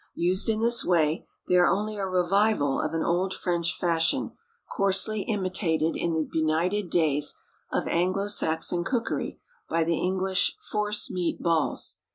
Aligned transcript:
Used 0.17 0.49
in 0.49 0.61
this 0.61 0.83
way, 0.83 1.27
they 1.47 1.53
are 1.57 1.67
only 1.69 1.95
a 1.99 2.07
revival 2.07 2.81
of 2.81 2.95
an 2.95 3.03
old 3.03 3.35
French 3.35 3.77
fashion, 3.79 4.31
coarsely 4.75 5.21
imitated 5.21 5.95
in 5.95 6.13
the 6.13 6.27
benighted 6.31 6.89
days 6.89 7.35
of 7.71 7.87
Anglo 7.87 8.27
Saxon 8.27 8.83
cookery 8.83 9.39
by 9.69 9.83
the 9.83 9.99
English 9.99 10.55
"force 10.71 11.11
meat 11.11 11.39
balls." 11.39 11.99